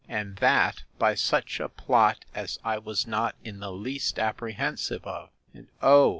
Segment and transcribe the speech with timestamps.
[0.09, 5.29] and that by such a plot as I was not in the least apprehensive of:
[5.53, 6.09] And, oh!